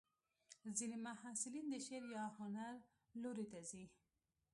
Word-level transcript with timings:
ځینې 0.77 0.97
محصلین 1.05 1.65
د 1.69 1.75
شعر 1.85 2.03
یا 2.17 2.25
هنر 2.37 2.73
لوري 3.21 3.45
ته 3.51 3.59
ځي. 3.69 3.85